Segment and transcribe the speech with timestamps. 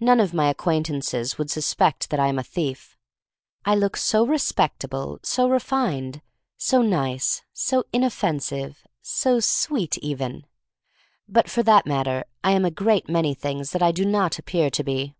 [0.00, 2.94] None of my acquaintances would sus pect that I am a thief.
[3.64, 6.20] I look so re spectable, so refined,
[6.58, 10.44] so "nice," so inoffensive, so sweet, even!
[11.26, 14.68] But, for that matter, I am a great many things that I do not appear
[14.68, 15.16] to be.